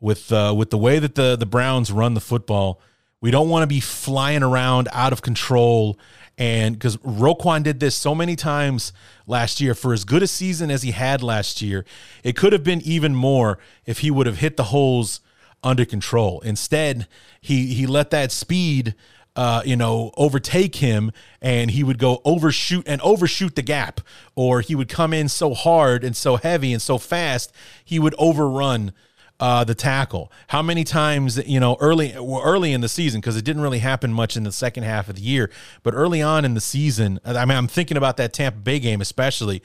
[0.00, 2.80] With uh, with the way that the the Browns run the football,
[3.20, 5.98] we don't want to be flying around out of control
[6.40, 8.94] and because Roquan did this so many times
[9.26, 11.84] last year, for as good a season as he had last year,
[12.24, 15.20] it could have been even more if he would have hit the holes
[15.62, 16.40] under control.
[16.40, 17.06] Instead,
[17.40, 18.94] he he let that speed
[19.36, 24.00] uh, you know, overtake him and he would go overshoot and overshoot the gap,
[24.34, 27.52] or he would come in so hard and so heavy and so fast,
[27.84, 28.92] he would overrun
[29.38, 30.30] uh, the tackle.
[30.48, 34.12] How many times, you know, early early in the season, because it didn't really happen
[34.12, 35.50] much in the second half of the year,
[35.82, 39.00] but early on in the season, I mean, I'm thinking about that Tampa Bay game
[39.00, 39.62] especially.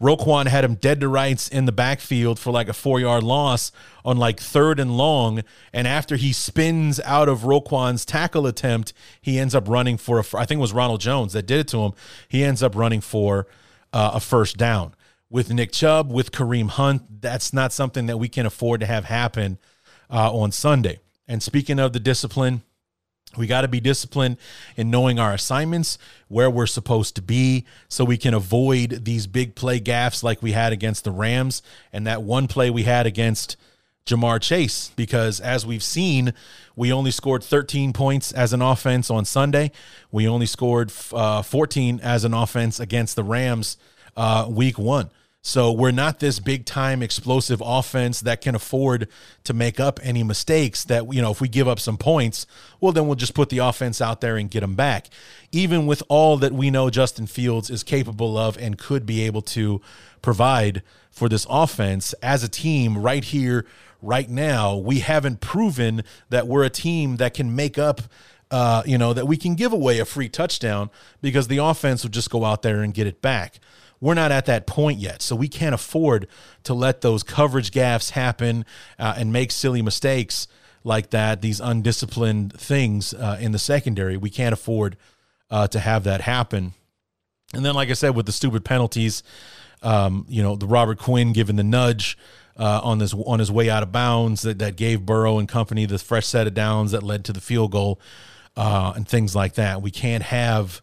[0.00, 3.72] Roquan had him dead to rights in the backfield for like a four yard loss
[4.04, 5.42] on like third and long.
[5.72, 10.24] And after he spins out of Roquan's tackle attempt, he ends up running for a,
[10.36, 11.92] I think it was Ronald Jones that did it to him.
[12.28, 13.48] He ends up running for
[13.92, 14.94] uh, a first down
[15.30, 17.20] with Nick Chubb, with Kareem Hunt.
[17.20, 19.58] That's not something that we can afford to have happen
[20.10, 21.00] uh, on Sunday.
[21.26, 22.62] And speaking of the discipline,
[23.38, 24.36] we got to be disciplined
[24.76, 25.98] in knowing our assignments,
[26.28, 30.52] where we're supposed to be, so we can avoid these big play gaffes like we
[30.52, 33.56] had against the Rams and that one play we had against
[34.06, 34.90] Ja'Marr Chase.
[34.96, 36.34] Because as we've seen,
[36.76, 39.70] we only scored 13 points as an offense on Sunday.
[40.10, 43.76] We only scored uh, 14 as an offense against the Rams
[44.16, 45.10] uh, week one.
[45.42, 49.08] So we're not this big time explosive offense that can afford
[49.44, 52.44] to make up any mistakes that, you know, if we give up some points,
[52.80, 55.08] well, then we'll just put the offense out there and get them back.
[55.52, 59.42] Even with all that we know Justin Fields is capable of and could be able
[59.42, 59.80] to
[60.22, 63.64] provide for this offense as a team right here,
[64.02, 68.02] right now, we haven't proven that we're a team that can make up
[68.50, 70.90] uh, you know, that we can give away a free touchdown
[71.20, 73.60] because the offense will just go out there and get it back.
[74.00, 75.22] We're not at that point yet.
[75.22, 76.28] So we can't afford
[76.64, 78.64] to let those coverage gaffes happen
[78.98, 80.46] uh, and make silly mistakes
[80.84, 84.16] like that, these undisciplined things uh, in the secondary.
[84.16, 84.96] We can't afford
[85.50, 86.74] uh, to have that happen.
[87.54, 89.22] And then, like I said, with the stupid penalties,
[89.82, 92.18] um, you know, the Robert Quinn giving the nudge
[92.56, 95.86] uh, on this on his way out of bounds that, that gave Burrow and company
[95.86, 98.00] the fresh set of downs that led to the field goal
[98.56, 99.82] uh, and things like that.
[99.82, 100.82] We can't have.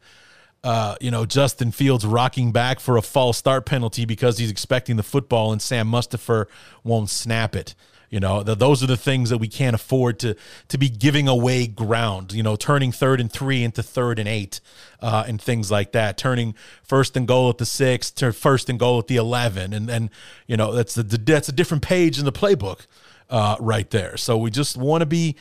[0.66, 4.96] Uh, you know, Justin Fields rocking back for a false start penalty because he's expecting
[4.96, 6.48] the football and Sam Mustipher
[6.84, 7.76] won't snap it.
[8.10, 10.36] You know, the, those are the things that we can't afford to
[10.70, 12.34] to be giving away ground.
[12.34, 14.60] You know, turning third and three into third and eight,
[15.02, 16.18] uh, and things like that.
[16.18, 19.90] Turning first and goal at the six to first and goal at the eleven, and
[19.90, 20.10] and
[20.48, 22.88] you know that's the, that's a different page in the playbook,
[23.30, 24.18] uh, right there.
[24.18, 25.36] So we just want to be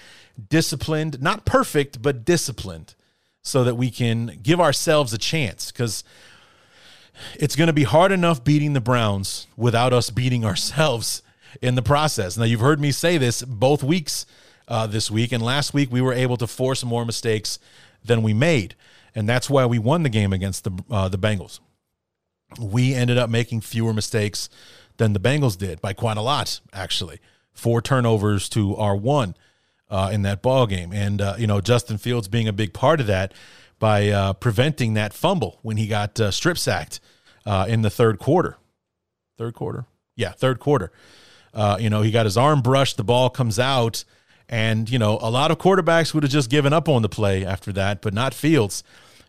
[0.49, 2.95] disciplined, not perfect, but disciplined,
[3.45, 6.03] so that we can give ourselves a chance because
[7.34, 11.22] it's going to be hard enough beating the Browns without us beating ourselves
[11.62, 12.36] in the process.
[12.36, 14.26] Now, you've heard me say this both weeks
[14.66, 17.59] uh, this week, and last week we were able to force more mistakes
[18.03, 18.74] than we made,
[19.14, 21.61] and that's why we won the game against the uh, the Bengals.
[22.59, 24.49] We ended up making fewer mistakes
[24.97, 27.20] than the Bengals did by quite a lot, actually.
[27.53, 29.34] Four turnovers to our one
[29.95, 33.01] uh, in that ball game, and uh, you know Justin Fields being a big part
[33.01, 33.32] of that
[33.78, 36.99] by uh, preventing that fumble when he got uh, strip sacked
[37.68, 38.57] in the third quarter.
[39.38, 39.86] Third quarter,
[40.16, 40.90] yeah, third quarter.
[41.53, 44.05] Uh, you know, he got his arm brushed, the ball comes out,
[44.49, 47.47] and you know, a lot of quarterbacks would have just given up on the play
[47.47, 48.82] after that, but not Fields.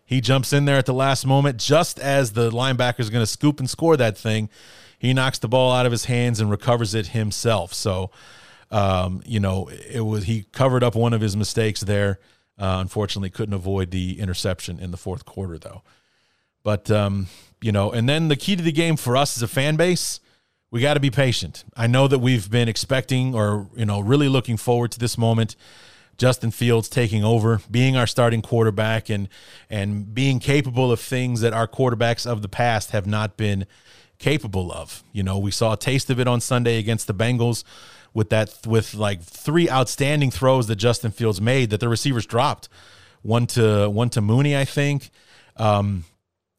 [0.03, 3.27] He jumps in there at the last moment, just as the linebacker is going to
[3.31, 4.49] scoop and score that thing.
[4.97, 7.71] He knocks the ball out of his hands and recovers it himself.
[7.73, 8.09] So,
[8.75, 12.19] um, you know, it was he covered up one of his mistakes there.
[12.57, 15.83] Uh, unfortunately, couldn't avoid the interception in the fourth quarter, though.
[16.63, 17.27] But um,
[17.61, 20.19] you know, and then the key to the game for us as a fan base
[20.75, 21.63] we got to be patient.
[21.73, 25.55] I know that we've been expecting or, you know, really looking forward to this moment.
[26.17, 29.29] Justin Fields taking over, being our starting quarterback and
[29.69, 33.65] and being capable of things that our quarterbacks of the past have not been
[34.17, 35.01] capable of.
[35.13, 37.63] You know, we saw a taste of it on Sunday against the Bengals
[38.15, 42.67] with that with like three outstanding throws that Justin Fields made that the receivers dropped.
[43.21, 45.11] One to one to Mooney, I think.
[45.57, 46.05] Um,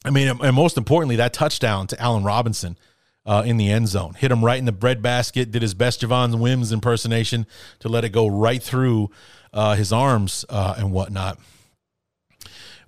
[0.04, 2.78] I mean, and most importantly, that touchdown to Allen Robinson
[3.24, 4.14] uh, in the end zone.
[4.14, 5.50] Hit him right in the breadbasket.
[5.50, 7.46] Did his best Javon Wims impersonation
[7.80, 9.11] to let it go right through
[9.52, 11.38] uh, his arms uh, and whatnot.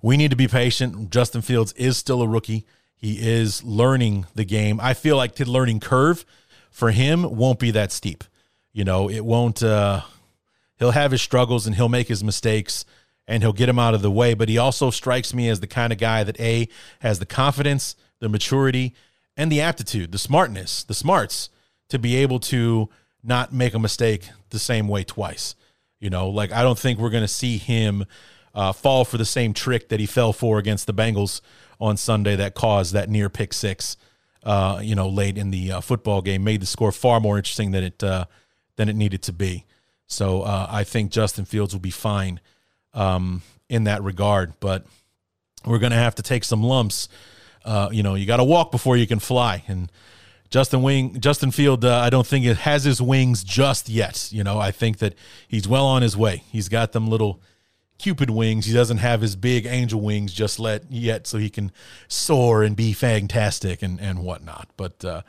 [0.01, 1.09] We need to be patient.
[1.09, 2.65] Justin Fields is still a rookie.
[2.95, 4.79] He is learning the game.
[4.79, 6.25] I feel like the learning curve
[6.69, 8.23] for him won't be that steep.
[8.73, 9.63] You know, it won't.
[9.63, 10.01] Uh,
[10.77, 12.85] he'll have his struggles and he'll make his mistakes
[13.27, 14.33] and he'll get him out of the way.
[14.33, 16.67] But he also strikes me as the kind of guy that a
[16.99, 18.95] has the confidence, the maturity,
[19.37, 21.49] and the aptitude, the smartness, the smarts
[21.89, 22.89] to be able to
[23.23, 25.55] not make a mistake the same way twice.
[25.99, 28.05] You know, like I don't think we're going to see him
[28.55, 31.41] uh, fall for the same trick that he fell for against the Bengals
[31.79, 33.97] on Sunday that caused that near pick six.
[34.41, 37.71] Uh, you know, late in the uh, football game, made the score far more interesting
[37.71, 38.23] than it uh,
[38.79, 39.65] than it needed to be.
[40.07, 42.39] So uh, I think Justin Fields will be fine
[42.93, 44.85] um, in that regard, but
[45.65, 47.09] we're going to have to take some lumps
[47.65, 49.63] uh, you know, you got to walk before you can fly.
[49.67, 49.91] And
[50.49, 54.31] Justin Wing, Justin Field, uh, I don't think it has his wings just yet.
[54.31, 55.15] You know, I think that
[55.47, 56.43] he's well on his way.
[56.51, 57.41] He's got them little
[57.99, 58.65] Cupid wings.
[58.65, 61.71] He doesn't have his big angel wings just let yet, so he can
[62.07, 64.69] soar and be fantastic and and whatnot.
[64.77, 65.21] But uh,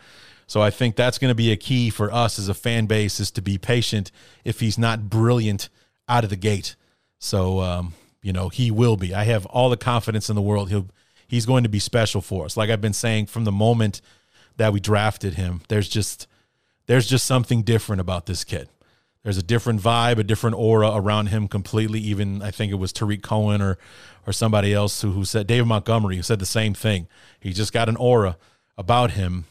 [0.47, 3.21] so I think that's going to be a key for us as a fan base
[3.21, 4.11] is to be patient.
[4.45, 5.69] If he's not brilliant
[6.09, 6.77] out of the gate,
[7.19, 9.15] so um, you know he will be.
[9.15, 10.71] I have all the confidence in the world.
[10.71, 10.89] He'll
[11.29, 12.57] he's going to be special for us.
[12.57, 14.01] Like I've been saying from the moment
[14.57, 16.27] that we drafted him, there's just
[16.87, 18.69] there's just something different about this kid.
[19.23, 22.01] There's a different vibe, a different aura around him completely.
[22.01, 23.79] Even I think it was Tarik Cohen or
[24.27, 27.07] or somebody else who, who said David Montgomery who said the same thing.
[27.41, 28.37] He just got an aura
[28.77, 29.45] about him.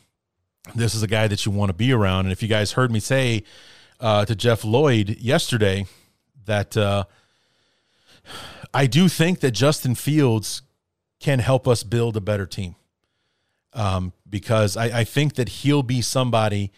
[0.75, 2.25] This is a guy that you want to be around.
[2.25, 3.43] And if you guys heard me say
[3.99, 5.85] uh, to Jeff Lloyd yesterday
[6.45, 7.05] that uh,
[8.73, 10.61] I do think that Justin Fields
[11.19, 12.75] can help us build a better team.
[13.73, 16.71] Um, because I, I think that he'll be somebody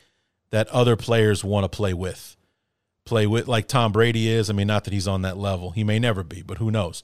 [0.49, 2.35] that other players want to play with.
[3.11, 4.49] Play with like Tom Brady is.
[4.49, 5.71] I mean, not that he's on that level.
[5.71, 7.03] He may never be, but who knows?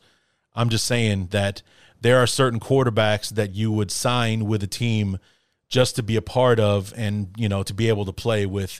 [0.55, 1.61] I'm just saying that
[1.99, 5.19] there are certain quarterbacks that you would sign with a team
[5.67, 8.79] just to be a part of and, you know, to be able to play with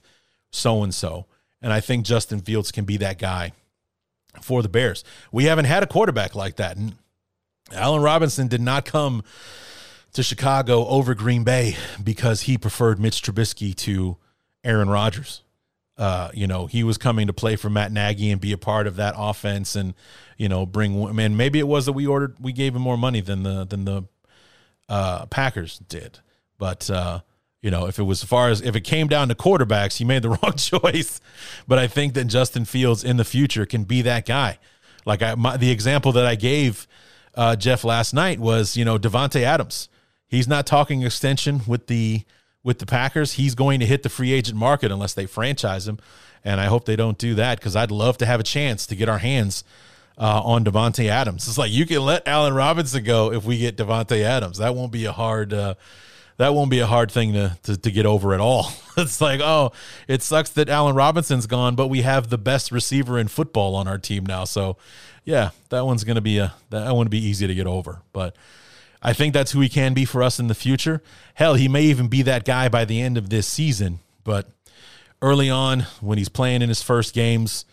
[0.52, 1.26] so and so.
[1.62, 3.52] And I think Justin Fields can be that guy
[4.42, 5.04] for the Bears.
[5.30, 6.78] We haven't had a quarterback like that.
[6.78, 6.96] And
[7.74, 9.22] Allen Robinson did not come
[10.14, 14.16] to Chicago over Green Bay because he preferred Mitch Trubisky to
[14.64, 15.44] Aaron Rodgers.
[15.98, 18.86] Uh, you know, he was coming to play for Matt Nagy and be a part
[18.86, 19.94] of that offense, and
[20.38, 21.16] you know, bring.
[21.16, 23.86] Man, maybe it was that we ordered, we gave him more money than the than
[23.86, 24.04] the
[24.88, 26.20] uh, Packers did,
[26.60, 27.22] but uh,
[27.62, 30.06] you know, if it was as far as if it came down to quarterbacks, he
[30.06, 31.20] made the wrong choice.
[31.68, 34.60] But I think that Justin Fields in the future can be that guy.
[35.06, 36.88] Like I, my, the example that I gave
[37.34, 39.90] uh, Jeff last night was, you know, Davante Adams.
[40.28, 42.24] He's not talking extension with the
[42.64, 43.34] with the Packers.
[43.34, 46.00] He's going to hit the free agent market unless they franchise him,
[46.44, 48.96] and I hope they don't do that because I'd love to have a chance to
[48.96, 49.64] get our hands
[50.18, 51.48] uh, on Davante Adams.
[51.48, 54.58] It's like you can let Allen Robinson go if we get Davante Adams.
[54.58, 55.54] That won't be a hard.
[55.54, 55.76] Uh,
[56.38, 58.72] that won't be a hard thing to, to, to get over at all.
[58.98, 59.72] it's like, oh,
[60.08, 63.88] it sucks that Allen Robinson's gone, but we have the best receiver in football on
[63.88, 64.44] our team now.
[64.44, 64.78] So,
[65.24, 68.02] yeah, that one's gonna be a that one be easy to get over.
[68.14, 68.36] But
[69.02, 71.02] I think that's who he can be for us in the future.
[71.36, 74.00] Hell, he may even be that guy by the end of this season.
[74.24, 74.50] But
[75.22, 77.66] early on, when he's playing in his first games,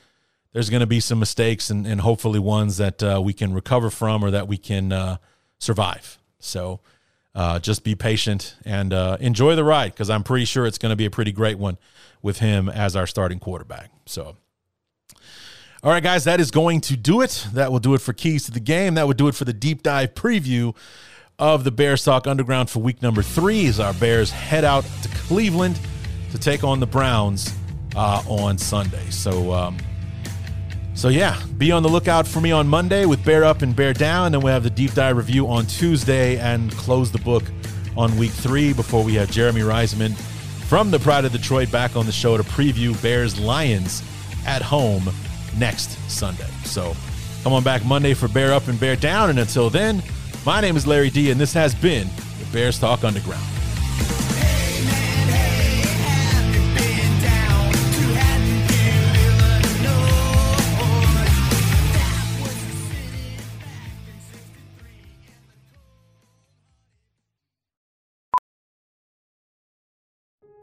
[0.53, 3.91] there's going to be some mistakes and, and hopefully ones that uh, we can recover
[3.91, 5.17] from or that we can uh,
[5.59, 6.19] survive.
[6.39, 6.81] So
[7.35, 10.91] uh, just be patient and uh, enjoy the ride because I'm pretty sure it's going
[10.91, 11.77] to be a pretty great one
[12.23, 13.91] with him as our starting quarterback.
[14.07, 14.37] So,
[15.85, 17.47] all right, guys, that is going to do it.
[17.53, 18.95] That will do it for keys to the game.
[18.95, 20.75] That would do it for the deep dive preview
[21.39, 25.09] of the Bears Talk Underground for week number three as our Bears head out to
[25.11, 25.79] Cleveland
[26.33, 27.53] to take on the Browns
[27.95, 29.11] uh, on Sunday.
[29.11, 29.77] So, um,
[30.95, 33.93] so yeah, be on the lookout for me on Monday with Bear Up and Bear
[33.93, 34.33] Down.
[34.33, 37.45] Then we have the deep dive review on Tuesday and close the book
[37.95, 40.15] on week three before we have Jeremy Reisman
[40.67, 44.03] from the Pride of Detroit back on the show to preview Bears Lions
[44.47, 45.11] at home
[45.59, 46.49] next Sunday.
[46.65, 46.95] So
[47.43, 49.31] come on back Monday for Bear Up and Bear Down.
[49.31, 50.03] And until then,
[50.45, 53.54] my name is Larry D, and this has been the Bears Talk Underground.